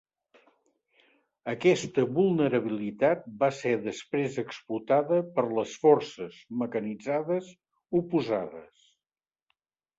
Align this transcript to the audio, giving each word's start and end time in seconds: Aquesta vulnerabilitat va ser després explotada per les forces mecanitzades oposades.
Aquesta 1.51 2.05
vulnerabilitat 2.15 3.29
va 3.43 3.51
ser 3.59 3.75
després 3.85 4.41
explotada 4.45 5.21
per 5.37 5.47
les 5.59 5.77
forces 5.87 6.43
mecanitzades 6.65 7.55
oposades. 8.03 8.93